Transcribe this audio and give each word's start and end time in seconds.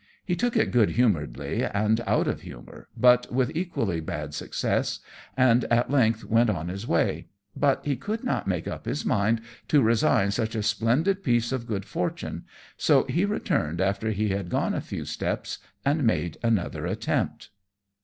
He 0.25 0.35
took 0.35 0.57
it 0.57 0.71
good 0.71 0.89
humouredly 0.93 1.63
and 1.63 2.01
out 2.07 2.27
of 2.27 2.41
humour, 2.41 2.87
but 2.97 3.31
with 3.31 3.51
equally 3.55 3.99
bad 3.99 4.33
success, 4.33 4.97
and 5.37 5.63
at 5.65 5.91
length 5.91 6.23
went 6.25 6.49
on 6.49 6.69
his 6.69 6.87
way; 6.87 7.27
but 7.55 7.85
he 7.85 7.95
could 7.95 8.23
not 8.23 8.47
make 8.47 8.67
up 8.67 8.85
his 8.85 9.05
mind 9.05 9.41
to 9.67 9.83
resign 9.83 10.31
such 10.31 10.55
a 10.55 10.63
splendid 10.63 11.21
piece 11.23 11.51
of 11.51 11.67
good 11.67 11.85
fortune, 11.85 12.45
so 12.77 13.03
he 13.03 13.25
returned 13.25 13.79
after 13.79 14.09
he 14.09 14.29
had 14.29 14.49
gone 14.49 14.73
a 14.73 14.81
few 14.81 15.05
steps, 15.05 15.59
and 15.85 16.03
made 16.03 16.39
another 16.43 16.87
attempt. 16.87 17.49